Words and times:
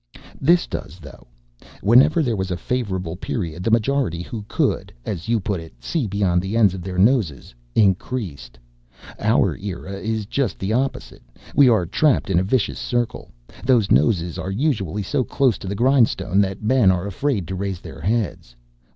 "This 0.39 0.65
does, 0.65 0.97
though: 0.97 1.27
whenever 1.83 2.23
there 2.23 2.35
was 2.35 2.49
a 2.49 2.57
favorable 2.57 3.15
period 3.15 3.63
the 3.63 3.69
majority 3.69 4.23
who 4.23 4.43
could, 4.47 4.91
as 5.05 5.29
you 5.29 5.39
put 5.39 5.59
it, 5.59 5.75
see 5.83 6.07
beyond 6.07 6.41
the 6.41 6.57
ends 6.57 6.73
of 6.73 6.81
their 6.81 6.97
noses 6.97 7.53
increased. 7.75 8.57
Our 9.19 9.55
era 9.57 9.93
is 9.99 10.25
just 10.25 10.57
the 10.57 10.73
opposite. 10.73 11.21
We 11.53 11.69
are 11.69 11.85
trapped 11.85 12.31
in 12.31 12.39
a 12.39 12.43
vicious 12.43 12.79
circle. 12.79 13.29
Those 13.63 13.91
noses 13.91 14.39
are 14.39 14.49
usually 14.49 15.03
so 15.03 15.23
close 15.23 15.59
to 15.59 15.67
the 15.67 15.75
grindstone 15.75 16.41
that 16.41 16.63
men 16.63 16.89
are 16.89 17.05
afraid 17.05 17.47
to 17.49 17.53
raise 17.55 17.79
their 17.79 18.01
heads. 18.01 18.55